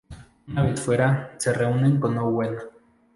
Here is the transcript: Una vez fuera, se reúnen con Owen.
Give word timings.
Una 0.47 0.63
vez 0.63 0.81
fuera, 0.81 1.35
se 1.37 1.53
reúnen 1.53 1.99
con 1.99 2.17
Owen. 2.17 2.55